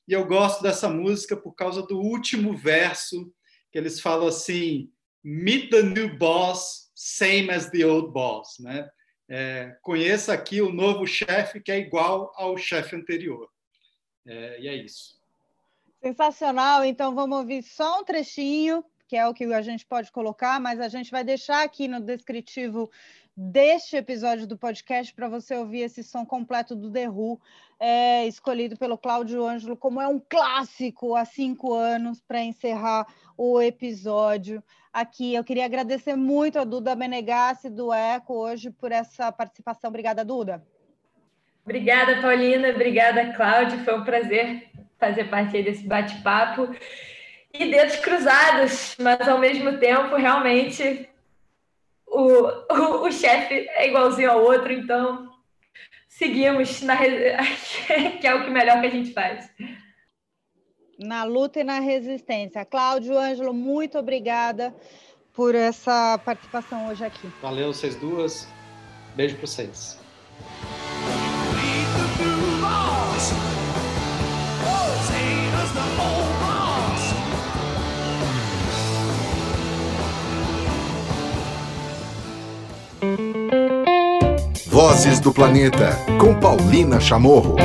[0.07, 3.31] E eu gosto dessa música por causa do último verso,
[3.71, 4.91] que eles falam assim:
[5.23, 8.89] Meet the new boss same as the old boss, né?
[9.29, 13.47] É, conheça aqui o novo chefe que é igual ao chefe anterior.
[14.25, 15.19] É, e é isso.
[16.01, 16.83] Sensacional.
[16.83, 20.79] Então vamos ouvir só um trechinho que é o que a gente pode colocar, mas
[20.79, 22.89] a gente vai deixar aqui no descritivo
[23.37, 27.39] deste episódio do podcast para você ouvir esse som completo do The Who,
[27.79, 33.05] é, escolhido pelo Cláudio Ângelo, como é um clássico há cinco anos para encerrar
[33.37, 34.63] o episódio
[34.95, 35.35] aqui.
[35.35, 39.89] Eu queria agradecer muito a Duda Benegassi do Eco hoje por essa participação.
[39.89, 40.65] Obrigada, Duda.
[41.65, 42.69] Obrigada, Paulina.
[42.69, 43.83] Obrigada, Cláudio.
[43.83, 46.73] Foi um prazer fazer parte desse bate-papo.
[47.53, 51.09] E dedos cruzados, mas ao mesmo tempo, realmente,
[52.07, 55.29] o, o, o chefe é igualzinho ao outro, então
[56.07, 56.97] seguimos na
[58.19, 59.49] que é o que melhor que a gente faz.
[60.97, 62.63] Na luta e na resistência.
[62.63, 64.73] Cláudio Ângelo, muito obrigada
[65.33, 67.29] por essa participação hoje aqui.
[67.41, 68.47] Valeu, vocês duas.
[69.15, 69.99] Beijo para vocês.
[84.67, 87.55] Vozes do Planeta, com Paulina Chamorro.